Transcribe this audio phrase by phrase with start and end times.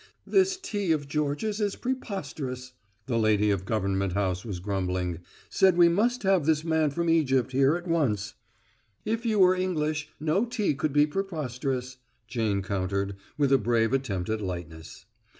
[0.25, 2.73] "This tea of George's is preposterous,"
[3.05, 5.19] the lady of Government House was grumbling.
[5.47, 8.33] "Said we must have this man from Egypt here at once."
[9.05, 14.27] "If you were English, no tea could be preposterous," Jane countered, with a brave attempt
[14.31, 15.05] at lightness.